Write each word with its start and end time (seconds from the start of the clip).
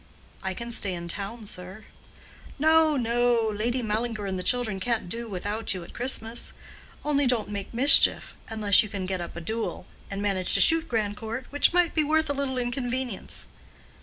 "I 0.41 0.55
can 0.55 0.71
stay 0.71 0.95
in 0.95 1.07
town, 1.07 1.45
sir." 1.45 1.85
"No, 2.57 2.97
no. 2.97 3.49
Lady 3.55 3.83
Mallinger 3.83 4.25
and 4.25 4.39
the 4.39 4.41
children 4.41 4.79
can't 4.79 5.07
do 5.07 5.29
without 5.29 5.75
you 5.75 5.83
at 5.83 5.93
Christmas. 5.93 6.53
Only 7.05 7.27
don't 7.27 7.49
make 7.49 7.71
mischief—unless 7.71 8.81
you 8.81 8.89
can 8.89 9.05
get 9.05 9.21
up 9.21 9.35
a 9.35 9.41
duel, 9.41 9.85
and 10.09 10.19
manage 10.19 10.55
to 10.55 10.59
shoot 10.59 10.89
Grandcourt, 10.89 11.45
which 11.51 11.71
might 11.71 11.93
be 11.93 12.03
worth 12.03 12.31
a 12.31 12.33
little 12.33 12.57
inconvenience." 12.57 13.45